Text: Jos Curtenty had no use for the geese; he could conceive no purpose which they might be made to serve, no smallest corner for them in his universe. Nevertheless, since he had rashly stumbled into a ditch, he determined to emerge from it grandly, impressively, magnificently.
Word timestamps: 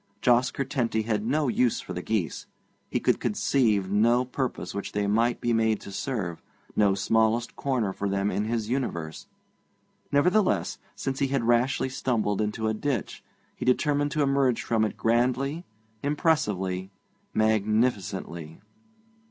Jos 0.19 0.49
Curtenty 0.49 1.03
had 1.03 1.23
no 1.23 1.47
use 1.47 1.79
for 1.79 1.93
the 1.93 2.01
geese; 2.01 2.47
he 2.89 2.99
could 2.99 3.19
conceive 3.19 3.91
no 3.91 4.25
purpose 4.25 4.73
which 4.73 4.93
they 4.93 5.05
might 5.05 5.39
be 5.39 5.53
made 5.53 5.79
to 5.81 5.91
serve, 5.91 6.41
no 6.75 6.95
smallest 6.95 7.55
corner 7.55 7.93
for 7.93 8.09
them 8.09 8.31
in 8.31 8.45
his 8.45 8.67
universe. 8.67 9.27
Nevertheless, 10.11 10.79
since 10.95 11.19
he 11.19 11.27
had 11.27 11.43
rashly 11.43 11.87
stumbled 11.87 12.41
into 12.41 12.67
a 12.67 12.73
ditch, 12.73 13.23
he 13.55 13.63
determined 13.63 14.09
to 14.13 14.23
emerge 14.23 14.63
from 14.63 14.83
it 14.85 14.97
grandly, 14.97 15.65
impressively, 16.01 16.89
magnificently. 17.35 18.59